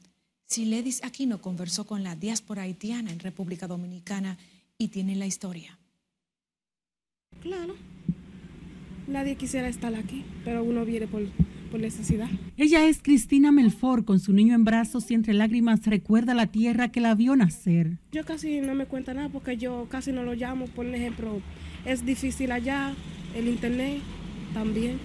[0.44, 4.36] Siledis Aquino conversó con la diáspora haitiana en República Dominicana
[4.76, 5.78] y tiene la historia.
[7.40, 7.76] Claro,
[9.06, 11.22] nadie quisiera estar aquí, pero uno viene por,
[11.70, 12.28] por necesidad.
[12.56, 16.90] Ella es Cristina Melfort, con su niño en brazos y entre lágrimas recuerda la tierra
[16.90, 17.98] que la vio nacer.
[18.12, 21.40] Yo casi no me cuenta nada porque yo casi no lo llamo, por ejemplo,
[21.84, 22.94] es difícil allá,
[23.34, 24.00] el internet
[24.54, 24.98] también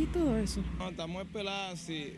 [0.00, 0.62] y todo eso.
[0.88, 2.14] estamos esperando si,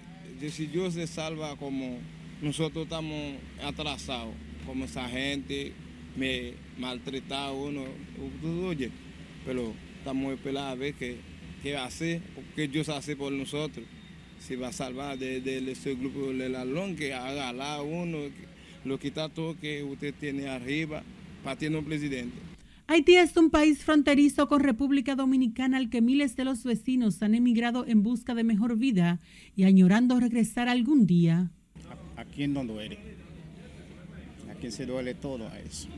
[0.50, 1.98] si Dios se salva como
[2.40, 4.34] nosotros estamos atrasados,
[4.66, 5.72] como esa gente
[6.16, 7.82] me maltrata uno,
[8.68, 8.90] oye,
[9.44, 9.72] pero
[10.04, 11.16] estamos esperando a ver qué,
[11.62, 12.20] qué hace,
[12.54, 13.86] qué Dios hace por nosotros.
[14.38, 18.18] Si va a salvar de, ese grupo del alón, que haga la uno,
[18.84, 21.02] lo quita todo que usted tiene arriba,
[21.42, 22.36] partiendo un presidente.
[22.86, 27.34] Haití es un país fronterizo con República Dominicana al que miles de los vecinos han
[27.34, 29.20] emigrado en busca de mejor vida
[29.56, 31.50] y añorando regresar algún día.
[32.18, 32.98] ¿A quién no duele?
[34.50, 35.88] ¿A quién se duele todo a eso?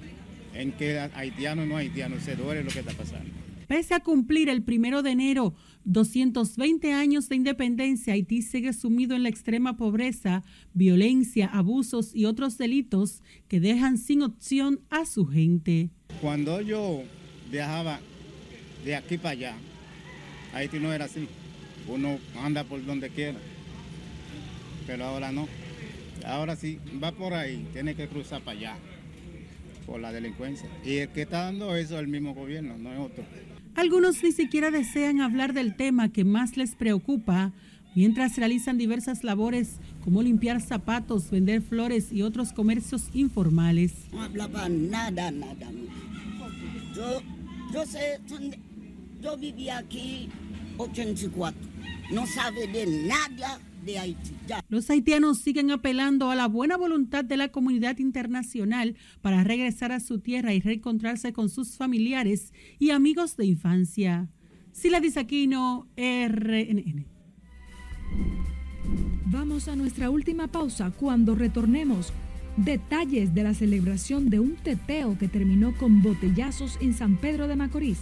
[0.54, 3.45] En que haitiano o no haitiano se duele lo que está pasando.
[3.66, 9.24] Pese a cumplir el primero de enero 220 años de independencia, Haití sigue sumido en
[9.24, 15.90] la extrema pobreza, violencia, abusos y otros delitos que dejan sin opción a su gente.
[16.20, 17.02] Cuando yo
[17.50, 17.98] viajaba
[18.84, 19.56] de aquí para allá,
[20.54, 21.26] Haití no era así.
[21.88, 23.38] Uno anda por donde quiera,
[24.86, 25.48] pero ahora no.
[26.24, 28.76] Ahora sí, va por ahí, tiene que cruzar para allá
[29.86, 30.68] por la delincuencia.
[30.84, 33.24] Y el que está dando eso es el mismo gobierno, no es otro.
[33.76, 37.52] Algunos ni siquiera desean hablar del tema que más les preocupa,
[37.94, 43.92] mientras realizan diversas labores como limpiar zapatos, vender flores y otros comercios informales.
[44.12, 45.70] No hablaba nada, nada.
[46.94, 47.20] Yo,
[47.74, 48.18] yo sé,
[49.20, 50.30] yo vivía aquí
[50.78, 51.60] 84.
[52.12, 53.58] No sabe de nada
[54.68, 60.00] los haitianos siguen apelando a la buena voluntad de la comunidad internacional para regresar a
[60.00, 64.28] su tierra y reencontrarse con sus familiares y amigos de infancia.
[64.72, 67.06] Sila Disaquino, RNN.
[69.26, 72.12] Vamos a nuestra última pausa cuando retornemos.
[72.56, 77.56] Detalles de la celebración de un teteo que terminó con botellazos en San Pedro de
[77.56, 77.98] Macorís.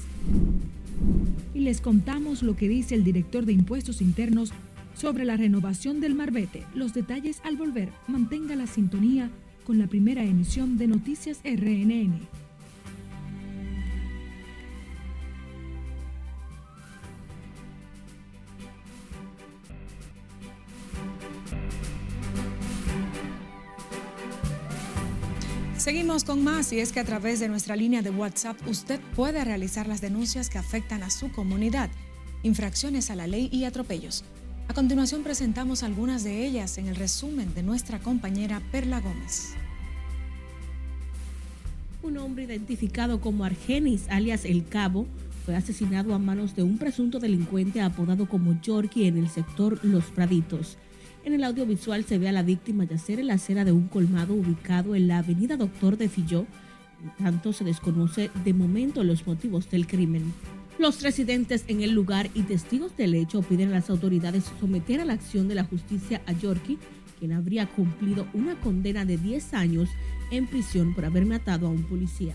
[1.54, 4.52] Y les contamos lo que dice el director de Impuestos Internos
[4.94, 6.66] sobre la renovación del Marbete.
[6.74, 7.90] Los detalles al volver.
[8.06, 9.30] Mantenga la sintonía
[9.64, 12.28] con la primera emisión de Noticias RNN.
[25.84, 29.44] Seguimos con más y es que a través de nuestra línea de WhatsApp usted puede
[29.44, 31.90] realizar las denuncias que afectan a su comunidad,
[32.42, 34.24] infracciones a la ley y atropellos.
[34.66, 39.54] A continuación presentamos algunas de ellas en el resumen de nuestra compañera Perla Gómez.
[42.02, 45.06] Un hombre identificado como Argenis, alias El Cabo,
[45.44, 50.06] fue asesinado a manos de un presunto delincuente apodado como Yorkie en el sector Los
[50.06, 50.78] Praditos.
[51.24, 54.34] En el audiovisual se ve a la víctima yacer en la acera de un colmado
[54.34, 56.46] ubicado en la avenida Doctor de Filló,
[57.18, 60.32] tanto, se desconoce de momento los motivos del crimen.
[60.84, 65.06] Los residentes en el lugar y testigos del hecho piden a las autoridades someter a
[65.06, 66.76] la acción de la justicia a Yorkie,
[67.18, 69.88] quien habría cumplido una condena de 10 años
[70.30, 72.34] en prisión por haber matado a un policía.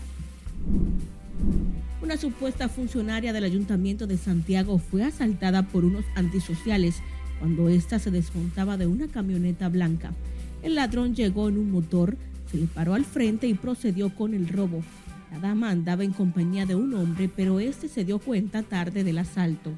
[2.02, 6.96] Una supuesta funcionaria del Ayuntamiento de Santiago fue asaltada por unos antisociales
[7.38, 10.12] cuando ésta se desmontaba de una camioneta blanca.
[10.64, 12.16] El ladrón llegó en un motor,
[12.50, 14.82] se le paró al frente y procedió con el robo.
[15.30, 19.18] La dama andaba en compañía de un hombre, pero este se dio cuenta tarde del
[19.18, 19.72] asalto.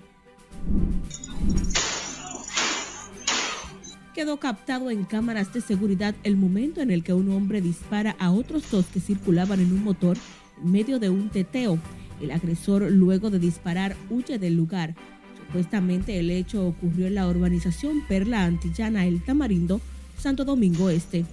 [4.15, 8.31] Quedó captado en cámaras de seguridad el momento en el que un hombre dispara a
[8.31, 10.17] otros dos que circulaban en un motor
[10.63, 11.79] en medio de un teteo.
[12.21, 14.95] El agresor, luego de disparar, huye del lugar.
[15.39, 19.81] Supuestamente el hecho ocurrió en la urbanización Perla Antillana El Tamarindo,
[20.19, 21.25] Santo Domingo Este.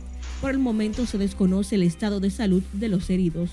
[0.41, 3.51] Por el momento se desconoce el estado de salud de los heridos.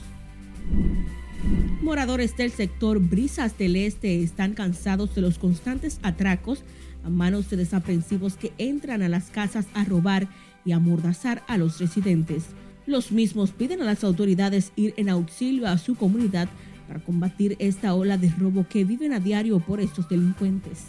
[1.82, 6.64] Moradores del sector Brisas del Este están cansados de los constantes atracos
[7.04, 10.28] a manos de desaprensivos que entran a las casas a robar
[10.64, 12.46] y amordazar a los residentes.
[12.86, 16.48] Los mismos piden a las autoridades ir en auxilio a su comunidad
[16.88, 20.84] para combatir esta ola de robo que viven a diario por estos delincuentes.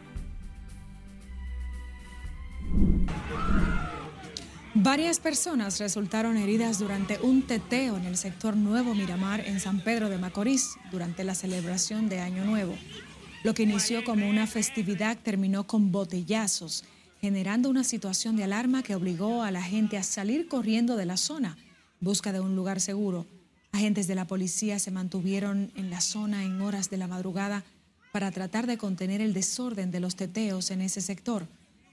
[4.80, 10.08] Varias personas resultaron heridas durante un teteo en el sector Nuevo Miramar en San Pedro
[10.08, 12.76] de Macorís durante la celebración de Año Nuevo.
[13.44, 16.84] Lo que inició como una festividad terminó con botellazos,
[17.22, 21.18] generando una situación de alarma que obligó a la gente a salir corriendo de la
[21.18, 21.58] zona,
[22.00, 23.26] busca de un lugar seguro.
[23.72, 27.64] Agentes de la policía se mantuvieron en la zona en horas de la madrugada
[28.12, 31.48] para tratar de contener el desorden de los teteos en ese sector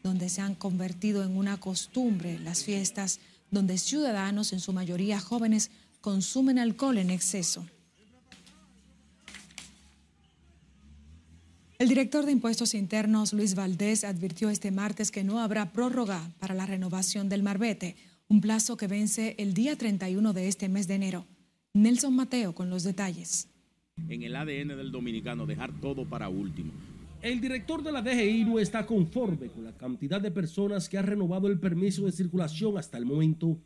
[0.05, 5.71] donde se han convertido en una costumbre las fiestas donde ciudadanos, en su mayoría jóvenes,
[6.03, 7.67] consumen alcohol en exceso.
[11.79, 16.55] El director de Impuestos Internos, Luis Valdés, advirtió este martes que no habrá prórroga para
[16.55, 17.97] la renovación del Marbete,
[18.29, 21.27] un plazo que vence el día 31 de este mes de enero.
[21.73, 23.49] Nelson Mateo con los detalles.
[24.09, 26.73] En el ADN del dominicano, dejar todo para último.
[27.25, 31.03] El director de la DGI no está conforme con la cantidad de personas que ha
[31.03, 33.59] renovado el permiso de circulación hasta el momento.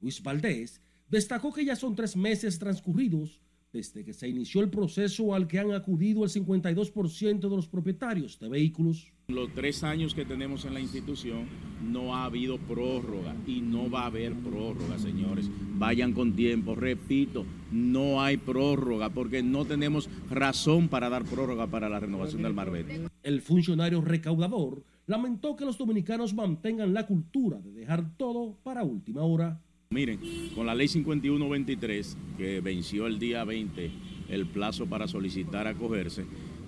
[0.00, 3.40] Luis Valdés destacó que ya son tres meses transcurridos
[3.72, 8.36] desde que se inició el proceso al que han acudido el 52% de los propietarios
[8.40, 9.12] de vehículos.
[9.28, 11.46] Los tres años que tenemos en la institución
[11.82, 15.48] no ha habido prórroga y no va a haber prórroga, señores.
[15.76, 21.88] Vayan con tiempo, repito, no hay prórroga porque no tenemos razón para dar prórroga para
[21.88, 23.00] la renovación del Marbete.
[23.22, 29.22] El funcionario recaudador lamentó que los dominicanos mantengan la cultura de dejar todo para última
[29.22, 29.58] hora.
[29.88, 30.20] Miren,
[30.54, 33.90] con la ley 5123, que venció el día 20
[34.28, 36.26] el plazo para solicitar acogerse,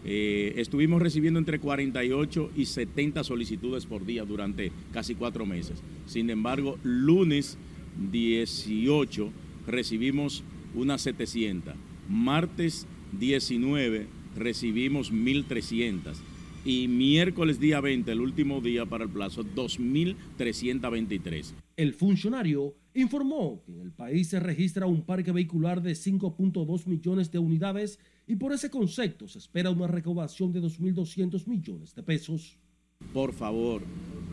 [0.09, 5.83] eh, estuvimos recibiendo entre 48 y 70 solicitudes por día durante casi cuatro meses.
[6.07, 7.59] Sin embargo, lunes
[8.13, 9.33] 18
[9.67, 10.45] recibimos
[10.77, 11.75] unas 700.
[12.09, 12.87] Martes
[13.19, 16.15] 19 recibimos 1.300.
[16.65, 21.53] Y miércoles día 20, el último día para el plazo, 2.323.
[21.77, 27.33] El funcionario informó que en el país se registra un parque vehicular de 5.2 millones
[27.33, 32.59] de unidades y por ese concepto se espera una recaudación de 2.200 millones de pesos.
[33.13, 33.83] Por favor,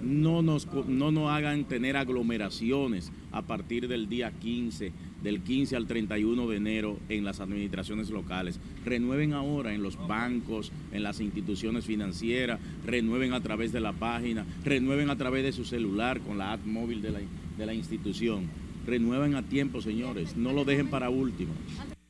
[0.01, 4.91] no nos, no nos hagan tener aglomeraciones a partir del día 15,
[5.21, 8.59] del 15 al 31 de enero en las administraciones locales.
[8.83, 14.45] Renueven ahora en los bancos, en las instituciones financieras, renueven a través de la página,
[14.63, 17.19] renueven a través de su celular con la app móvil de la,
[17.57, 18.47] de la institución.
[18.87, 21.53] Renueven a tiempo, señores, no lo dejen para último.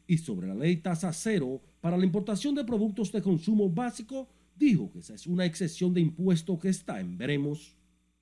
[0.08, 4.90] Y sobre la ley tasa cero para la importación de productos de consumo básico, dijo
[4.90, 7.76] que esa es una excepción de impuesto que está en veremos.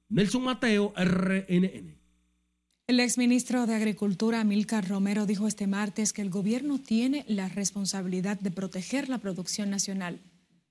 [0.09, 1.95] Nelson Mateo, RNN.
[2.87, 8.39] El exministro de Agricultura, Milcar Romero, dijo este martes que el gobierno tiene la responsabilidad
[8.39, 10.21] de proteger la producción nacional.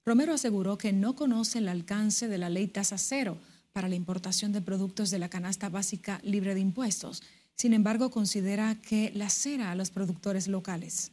[0.04, 3.38] Romero aseguró que no conoce el alcance de la ley tasa cero
[3.72, 7.22] para la importación de productos de la canasta básica libre de impuestos.
[7.54, 11.12] Sin embargo, considera que la cera a los productores locales.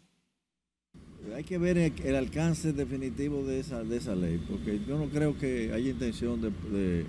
[1.35, 5.37] Hay que ver el, alcance definitivo de esa, de esa ley, porque yo no creo
[5.37, 7.05] que haya intención de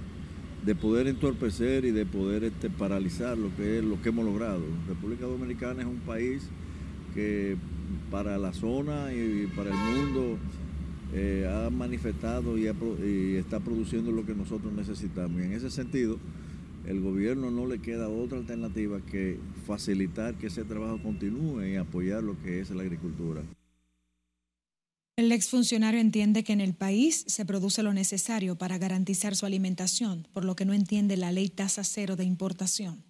[0.64, 4.62] de poder entorpecer y de poder este, paralizar lo que es lo que hemos logrado.
[4.89, 6.49] República Dominicana es un país
[7.14, 7.57] que
[8.11, 10.39] para la zona y para el mundo
[11.14, 15.41] eh, ha manifestado y, y, está produciendo lo que nosotros necesitamos.
[15.41, 16.19] Y en ese sentido,
[16.87, 22.23] el gobierno no le queda otra alternativa que facilitar que ese trabajo continúe y apoyar
[22.23, 23.43] lo que es la agricultura.
[25.19, 30.29] El exfuncionario entiende que en el país se produce lo necesario para garantizar su alimentación,
[30.33, 33.03] por lo que no entiende la ley tasa cero de importación.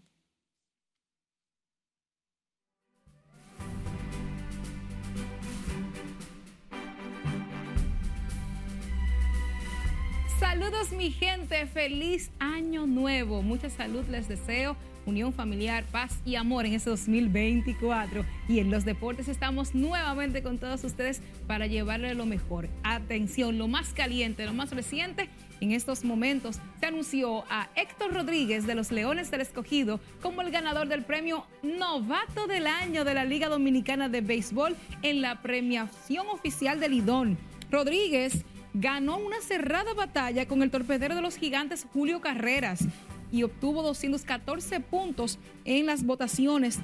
[10.41, 14.79] Saludos mi gente, feliz año nuevo, mucha salud les deseo
[15.09, 18.25] unión familiar, paz y amor en ese 2024.
[18.49, 22.69] Y en los deportes estamos nuevamente con todos ustedes para llevarle lo mejor.
[22.83, 25.29] Atención, lo más caliente, lo más reciente.
[25.61, 30.53] En estos momentos se anunció a Héctor Rodríguez de los Leones del Escogido como el
[30.53, 36.29] ganador del premio Novato del Año de la Liga Dominicana de Béisbol en la premiación
[36.29, 37.39] oficial del Lidón.
[37.71, 38.45] Rodríguez
[38.75, 42.87] ganó una cerrada batalla con el torpedero de los gigantes Julio Carreras
[43.31, 46.79] y obtuvo 214 puntos en las votaciones.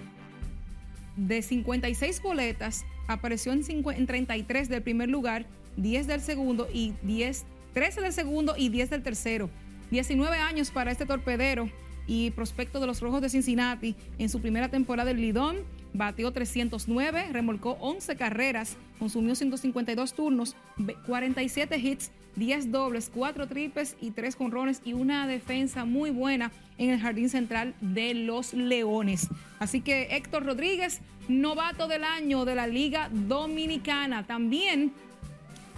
[1.17, 8.01] De 56 boletas, apareció en, 33 del primer lugar, 10 del segundo y 10, 13
[8.01, 9.51] del segundo y 10 del tercero.
[9.91, 11.69] 19 años para este torpedero
[12.07, 15.59] y prospecto de los Rojos de Cincinnati en su primera temporada del Lidón.
[15.93, 20.57] Batió 309, remolcó 11 carreras, consumió 152 turnos,
[21.07, 26.91] 47 hits 10 dobles, 4 triples y 3 jonrones y una defensa muy buena en
[26.91, 29.29] el jardín central de los Leones.
[29.59, 34.27] Así que Héctor Rodríguez, novato del año de la Liga Dominicana.
[34.27, 34.93] También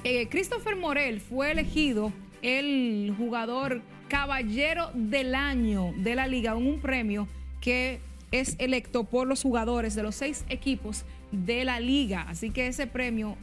[0.05, 7.27] eh, Christopher Morel fue elegido el jugador caballero del año de la liga, un premio
[7.61, 8.01] que
[8.31, 12.25] es electo por los jugadores de los seis equipos de la liga.
[12.29, 13.37] Así que ese premio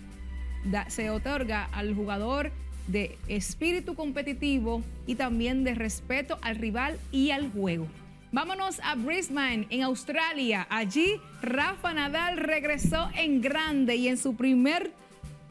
[0.87, 2.51] se otorga al jugador
[2.87, 7.87] de espíritu competitivo y también de respeto al rival y al juego.
[8.31, 10.65] Vámonos a Brisbane, en Australia.
[10.69, 14.91] Allí Rafa Nadal regresó en grande y en su primer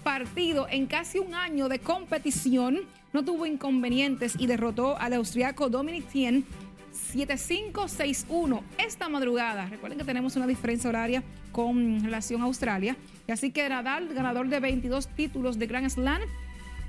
[0.02, 2.80] partido en casi un año de competición
[3.12, 6.44] no tuvo inconvenientes y derrotó al austriaco Dominic Thiem
[6.92, 9.66] 7-5-6-1 esta madrugada.
[9.66, 11.22] Recuerden que tenemos una diferencia horaria
[11.52, 12.96] con relación a Australia.
[13.26, 16.22] Y así que Nadal, ganador de 22 títulos de Grand Slam,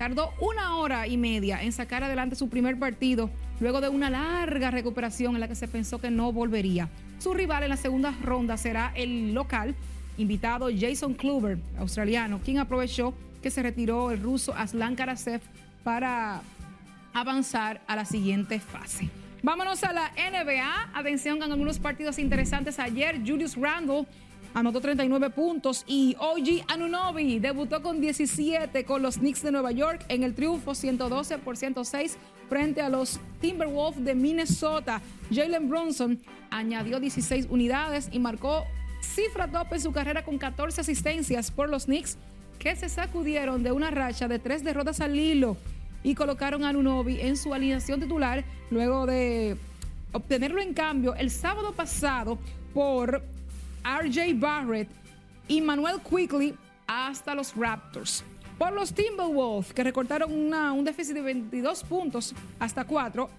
[0.03, 3.29] Tardó una hora y media en sacar adelante su primer partido
[3.61, 6.89] luego de una larga recuperación en la que se pensó que no volvería.
[7.19, 9.75] Su rival en la segunda ronda será el local
[10.17, 15.39] invitado Jason Kluber, australiano, quien aprovechó que se retiró el ruso Aslan Karasev
[15.85, 16.41] para
[17.13, 19.09] avanzar a la siguiente fase.
[19.41, 20.89] Vámonos a la NBA.
[20.93, 23.21] Atención con algunos partidos interesantes ayer.
[23.25, 24.05] Julius Randle
[24.53, 30.05] anotó 39 puntos y OG Anunobi debutó con 17 con los Knicks de Nueva York
[30.09, 32.17] en el triunfo 112 por 106
[32.49, 35.01] frente a los Timberwolves de Minnesota.
[35.33, 38.65] Jalen Bronson añadió 16 unidades y marcó
[39.01, 42.17] cifra top en su carrera con 14 asistencias por los Knicks
[42.59, 45.57] que se sacudieron de una racha de tres derrotas al hilo
[46.03, 49.57] y colocaron a Anunobi en su alineación titular luego de
[50.11, 52.37] obtenerlo en cambio el sábado pasado
[52.73, 53.23] por
[53.83, 54.89] RJ Barrett
[55.47, 56.55] y Manuel Quickly
[56.87, 58.23] hasta los Raptors.
[58.57, 63.29] Por los Timberwolves, que recortaron un déficit de 22 puntos hasta 4,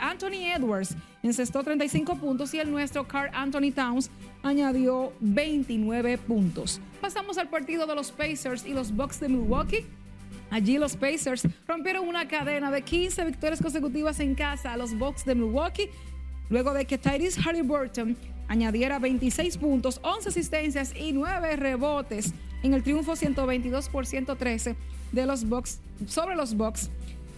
[0.00, 4.10] Anthony Edwards encestó 35 puntos y el nuestro Carl Anthony Towns
[4.42, 6.80] añadió 29 puntos.
[7.00, 9.86] Pasamos al partido de los Pacers y los Bucks de Milwaukee.
[10.50, 15.24] Allí los Pacers rompieron una cadena de 15 victorias consecutivas en casa a los Bucks
[15.24, 15.90] de Milwaukee,
[16.48, 18.16] luego de que Tyrese Halliburton
[18.48, 22.32] añadiera 26 puntos, 11 asistencias y 9 rebotes
[22.62, 24.76] en el triunfo 122 por 113
[25.12, 26.90] de los Bucks sobre los Bucks.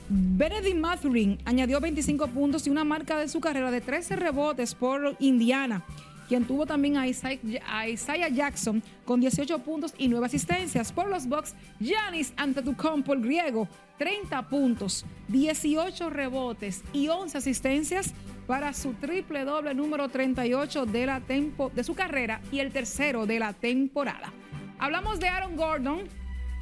[0.09, 5.17] Benedict Mathurin añadió 25 puntos y una marca de su carrera de 13 rebotes por
[5.19, 5.85] Indiana,
[6.29, 10.93] quien tuvo también a Isaiah, Jackson con 18 puntos y 9 asistencias.
[10.93, 18.15] Por los Bucks, Giannis Antetokounmpo, el griego, 30 puntos, 18 rebotes y 11 asistencias
[18.47, 23.27] para su triple doble número 38 de, la tempo, de su carrera y el tercero
[23.27, 24.33] de la temporada.
[24.79, 26.03] Hablamos de Aaron Gordon,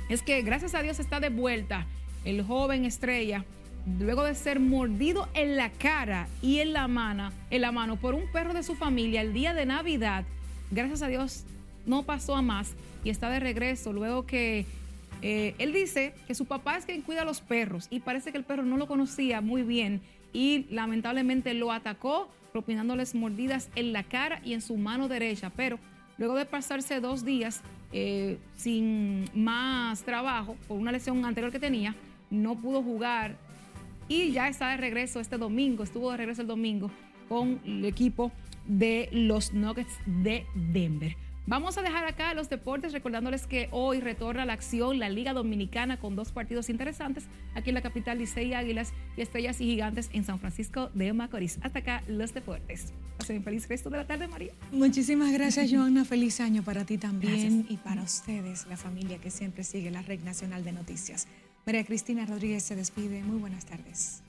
[0.08, 1.86] es que gracias a Dios está de vuelta
[2.24, 3.44] el joven estrella
[3.98, 8.14] luego de ser mordido en la cara y en la mano, en la mano por
[8.14, 10.24] un perro de su familia el día de Navidad.
[10.70, 11.44] Gracias a Dios
[11.84, 14.64] no pasó a más y está de regreso luego que
[15.20, 18.38] eh, él dice que su papá es quien cuida a los perros y parece que
[18.38, 20.00] el perro no lo conocía muy bien
[20.34, 25.78] y lamentablemente lo atacó propinándoles mordidas en la cara y en su mano derecha, pero
[26.18, 27.62] luego de pasarse dos días
[27.92, 31.94] eh, sin más trabajo por una lesión anterior que tenía,
[32.30, 33.36] no pudo jugar
[34.08, 36.90] y ya está de regreso este domingo, estuvo de regreso el domingo
[37.28, 38.30] con el equipo
[38.66, 41.16] de los Nuggets de Denver.
[41.46, 45.98] Vamos a dejar acá los deportes recordándoles que hoy retorna la acción la Liga Dominicana
[45.98, 47.24] con dos partidos interesantes
[47.54, 51.58] aquí en la capital Licey Águilas y Estrellas y Gigantes en San Francisco de Macorís.
[51.60, 52.94] Hasta acá los deportes.
[53.18, 54.52] Pasen un feliz resto de la tarde, María.
[54.72, 56.04] Muchísimas gracias, Joana.
[56.14, 60.20] Feliz año para ti también y para ustedes, la familia que siempre sigue la Red
[60.20, 61.28] Nacional de Noticias.
[61.66, 63.22] María Cristina Rodríguez se despide.
[63.22, 64.22] Muy buenas tardes.